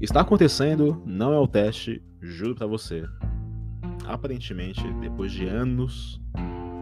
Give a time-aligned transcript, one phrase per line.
[0.00, 3.04] Está acontecendo, não é o teste, juro para você.
[4.06, 6.20] Aparentemente, depois de anos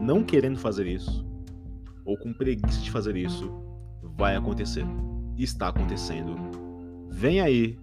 [0.02, 1.26] não querendo fazer isso,
[2.04, 3.50] ou com preguiça de fazer isso,
[4.18, 4.84] vai acontecer.
[5.34, 6.36] Está acontecendo.
[7.08, 7.78] Vem aí,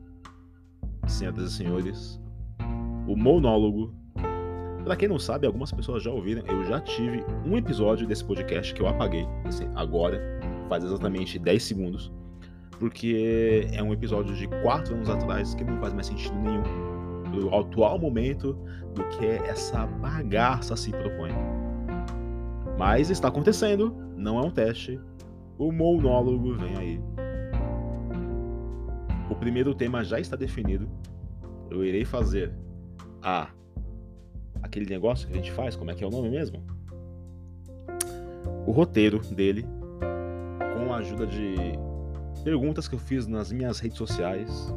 [1.08, 2.22] senhoras e senhores,
[3.08, 3.92] o monólogo.
[4.84, 8.72] Para quem não sabe, algumas pessoas já ouviram, eu já tive um episódio desse podcast
[8.72, 9.26] que eu apaguei,
[9.74, 10.22] agora,
[10.70, 12.12] faz exatamente 10 segundos,
[12.80, 16.64] porque é um episódio de 4 anos atrás que não faz mais sentido nenhum
[17.32, 18.54] do atual momento
[18.94, 21.32] do que essa bagaça se propõe.
[22.78, 25.00] Mas está acontecendo, não é um teste.
[25.58, 27.02] O monólogo vem aí.
[29.30, 30.88] O primeiro tema já está definido.
[31.70, 32.54] Eu irei fazer
[33.22, 33.50] a
[34.62, 36.64] aquele negócio que a gente faz, como é que é o nome mesmo?
[38.66, 39.66] O roteiro dele
[40.74, 41.56] com a ajuda de
[42.44, 44.74] perguntas que eu fiz nas minhas redes sociais,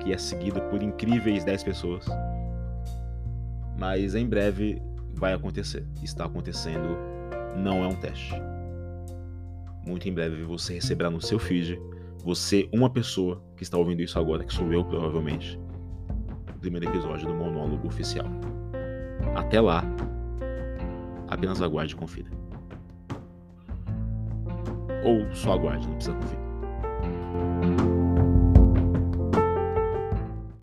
[0.00, 2.06] que é seguido por incríveis 10 pessoas.
[3.78, 4.82] Mas em breve
[5.14, 5.86] vai acontecer.
[6.02, 6.96] Está acontecendo,
[7.56, 8.34] não é um teste.
[9.86, 11.80] Muito em breve você receberá no seu feed,
[12.22, 15.58] você, uma pessoa que está ouvindo isso agora, que sou eu provavelmente,
[16.54, 18.26] o primeiro episódio do monólogo oficial.
[19.34, 19.82] Até lá,
[21.28, 22.30] apenas aguarde e confira.
[25.02, 26.49] Ou só aguarde, não precisa conferir.
[27.40, 27.79] thank you